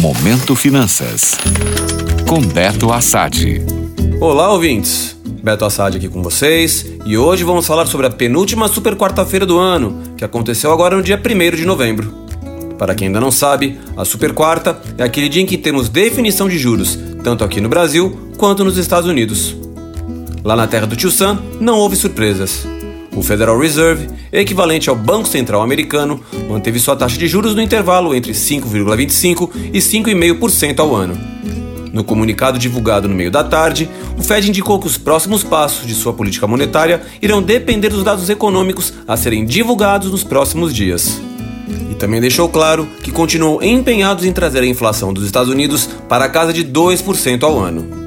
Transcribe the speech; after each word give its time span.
Momento 0.00 0.56
Finanças. 0.56 1.36
Com 2.26 2.40
Beto 2.40 2.90
Assad. 2.90 3.62
Olá, 4.18 4.50
ouvintes. 4.50 5.14
Beto 5.42 5.66
Assad 5.66 5.94
aqui 5.94 6.08
com 6.08 6.22
vocês 6.22 6.86
e 7.04 7.18
hoje 7.18 7.44
vamos 7.44 7.66
falar 7.66 7.84
sobre 7.84 8.06
a 8.06 8.10
penúltima 8.10 8.66
super 8.66 8.96
quarta-feira 8.96 9.44
do 9.44 9.58
ano, 9.58 10.00
que 10.16 10.24
aconteceu 10.24 10.72
agora 10.72 10.96
no 10.96 11.02
dia 11.02 11.20
1 11.22 11.54
de 11.54 11.66
novembro. 11.66 12.14
Para 12.78 12.94
quem 12.94 13.08
ainda 13.08 13.20
não 13.20 13.30
sabe, 13.30 13.78
a 13.94 14.06
super 14.06 14.32
quarta 14.32 14.80
é 14.96 15.02
aquele 15.02 15.28
dia 15.28 15.42
em 15.42 15.46
que 15.46 15.58
temos 15.58 15.90
definição 15.90 16.48
de 16.48 16.56
juros, 16.56 16.98
tanto 17.22 17.44
aqui 17.44 17.60
no 17.60 17.68
Brasil 17.68 18.32
quanto 18.38 18.64
nos 18.64 18.78
Estados 18.78 19.06
Unidos. 19.06 19.54
Lá 20.42 20.56
na 20.56 20.66
terra 20.66 20.86
do 20.86 20.96
Tio 20.96 21.10
Sam, 21.10 21.38
não 21.60 21.76
houve 21.76 21.94
surpresas. 21.94 22.66
O 23.14 23.22
Federal 23.22 23.58
Reserve, 23.58 24.08
equivalente 24.32 24.88
ao 24.88 24.96
Banco 24.96 25.28
Central 25.28 25.62
Americano, 25.62 26.20
manteve 26.48 26.78
sua 26.78 26.94
taxa 26.96 27.18
de 27.18 27.26
juros 27.26 27.54
no 27.54 27.60
intervalo 27.60 28.14
entre 28.14 28.32
5,25% 28.32 29.50
e 29.72 29.78
5,5% 29.78 30.78
ao 30.78 30.94
ano. 30.94 31.18
No 31.92 32.04
comunicado 32.04 32.58
divulgado 32.58 33.08
no 33.08 33.14
meio 33.14 33.32
da 33.32 33.42
tarde, 33.42 33.88
o 34.16 34.22
Fed 34.22 34.48
indicou 34.48 34.78
que 34.78 34.86
os 34.86 34.96
próximos 34.96 35.42
passos 35.42 35.86
de 35.86 35.94
sua 35.94 36.12
política 36.12 36.46
monetária 36.46 37.02
irão 37.20 37.42
depender 37.42 37.88
dos 37.88 38.04
dados 38.04 38.30
econômicos 38.30 38.92
a 39.08 39.16
serem 39.16 39.44
divulgados 39.44 40.10
nos 40.10 40.22
próximos 40.22 40.72
dias. 40.72 41.20
E 41.90 41.94
também 41.96 42.20
deixou 42.20 42.48
claro 42.48 42.86
que 43.02 43.10
continuam 43.10 43.60
empenhados 43.60 44.24
em 44.24 44.32
trazer 44.32 44.60
a 44.60 44.66
inflação 44.66 45.12
dos 45.12 45.24
Estados 45.24 45.50
Unidos 45.50 45.90
para 46.08 46.26
a 46.26 46.28
casa 46.28 46.52
de 46.52 46.64
2% 46.64 47.42
ao 47.42 47.58
ano. 47.58 47.99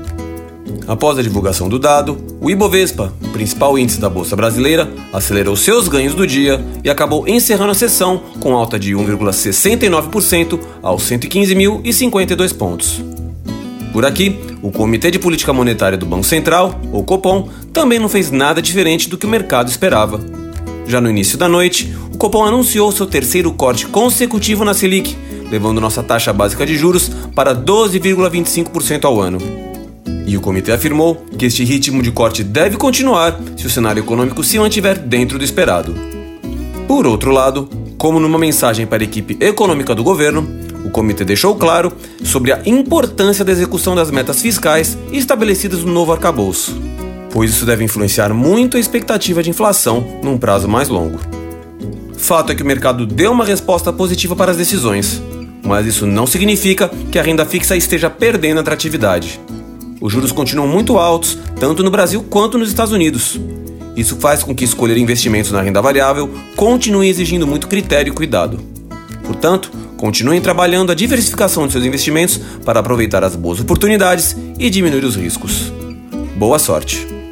Após 0.87 1.17
a 1.17 1.21
divulgação 1.21 1.69
do 1.69 1.79
dado, 1.79 2.17
o 2.41 2.49
Ibovespa, 2.49 3.13
o 3.23 3.29
principal 3.29 3.77
índice 3.77 3.99
da 3.99 4.09
bolsa 4.09 4.35
brasileira, 4.35 4.91
acelerou 5.13 5.55
seus 5.55 5.87
ganhos 5.87 6.13
do 6.13 6.27
dia 6.27 6.63
e 6.83 6.89
acabou 6.89 7.27
encerrando 7.27 7.71
a 7.71 7.75
sessão 7.75 8.21
com 8.39 8.53
alta 8.55 8.77
de 8.77 8.93
1,69% 8.93 10.59
aos 10.81 11.03
115.052 11.03 12.55
pontos. 12.55 13.01
Por 13.93 14.05
aqui, 14.05 14.39
o 14.61 14.71
Comitê 14.71 15.11
de 15.11 15.19
Política 15.19 15.53
Monetária 15.53 15.97
do 15.97 16.05
Banco 16.05 16.23
Central, 16.23 16.79
ou 16.91 17.03
Copom, 17.03 17.47
também 17.71 17.99
não 17.99 18.09
fez 18.09 18.31
nada 18.31 18.61
diferente 18.61 19.07
do 19.07 19.17
que 19.17 19.25
o 19.25 19.29
mercado 19.29 19.69
esperava. 19.69 20.19
Já 20.85 20.99
no 20.99 21.09
início 21.09 21.37
da 21.37 21.47
noite, 21.47 21.95
o 22.11 22.17
Copom 22.17 22.43
anunciou 22.43 22.91
seu 22.91 23.05
terceiro 23.05 23.53
corte 23.53 23.85
consecutivo 23.87 24.65
na 24.65 24.73
Selic, 24.73 25.15
levando 25.49 25.79
nossa 25.79 26.03
taxa 26.03 26.33
básica 26.33 26.65
de 26.65 26.75
juros 26.75 27.09
para 27.35 27.55
12,25% 27.55 29.05
ao 29.05 29.21
ano. 29.21 29.72
E 30.25 30.37
o 30.37 30.41
comitê 30.41 30.71
afirmou 30.71 31.25
que 31.37 31.45
este 31.45 31.63
ritmo 31.63 32.01
de 32.01 32.11
corte 32.11 32.43
deve 32.43 32.77
continuar 32.77 33.37
se 33.57 33.67
o 33.67 33.69
cenário 33.69 34.01
econômico 34.01 34.43
se 34.43 34.57
mantiver 34.57 34.97
dentro 34.97 35.37
do 35.37 35.43
esperado. 35.43 35.93
Por 36.87 37.05
outro 37.05 37.31
lado, 37.31 37.69
como 37.97 38.19
numa 38.19 38.37
mensagem 38.37 38.85
para 38.85 39.03
a 39.03 39.05
equipe 39.05 39.37
econômica 39.39 39.93
do 39.93 40.03
governo, 40.03 40.47
o 40.85 40.89
comitê 40.89 41.25
deixou 41.25 41.55
claro 41.55 41.91
sobre 42.23 42.51
a 42.51 42.61
importância 42.65 43.43
da 43.43 43.51
execução 43.51 43.95
das 43.95 44.11
metas 44.11 44.41
fiscais 44.41 44.97
estabelecidas 45.11 45.83
no 45.83 45.91
novo 45.91 46.11
arcabouço, 46.11 46.77
pois 47.31 47.51
isso 47.51 47.65
deve 47.65 47.83
influenciar 47.83 48.33
muito 48.33 48.77
a 48.77 48.79
expectativa 48.79 49.41
de 49.41 49.49
inflação 49.49 50.19
num 50.23 50.37
prazo 50.37 50.67
mais 50.67 50.89
longo. 50.89 51.19
Fato 52.17 52.51
é 52.51 52.55
que 52.55 52.63
o 52.63 52.65
mercado 52.65 53.05
deu 53.05 53.31
uma 53.31 53.45
resposta 53.45 53.91
positiva 53.91 54.35
para 54.35 54.51
as 54.51 54.57
decisões, 54.57 55.21
mas 55.61 55.85
isso 55.85 56.05
não 56.05 56.27
significa 56.27 56.89
que 57.11 57.19
a 57.19 57.23
renda 57.23 57.45
fixa 57.45 57.75
esteja 57.75 58.09
perdendo 58.09 58.59
atratividade 58.59 59.39
os 60.03 60.11
juros 60.11 60.33
continuam 60.33 60.67
muito 60.67 60.97
altos, 60.97 61.37
tanto 61.57 61.81
no 61.81 61.89
Brasil 61.89 62.21
quanto 62.29 62.57
nos 62.57 62.67
Estados 62.67 62.91
Unidos. 62.91 63.39
Isso 63.95 64.17
faz 64.17 64.43
com 64.43 64.53
que 64.53 64.65
escolher 64.65 64.97
investimentos 64.97 65.49
na 65.49 65.61
renda 65.61 65.81
variável 65.81 66.29
continue 66.57 67.07
exigindo 67.07 67.47
muito 67.47 67.69
critério 67.69 68.11
e 68.11 68.13
cuidado. 68.13 68.59
Portanto, 69.25 69.71
continuem 69.95 70.41
trabalhando 70.41 70.91
a 70.91 70.95
diversificação 70.95 71.65
de 71.65 71.71
seus 71.71 71.85
investimentos 71.85 72.37
para 72.65 72.81
aproveitar 72.81 73.23
as 73.23 73.37
boas 73.37 73.61
oportunidades 73.61 74.35
e 74.59 74.69
diminuir 74.69 75.05
os 75.05 75.15
riscos. 75.15 75.71
Boa 76.35 76.59
sorte! 76.59 77.22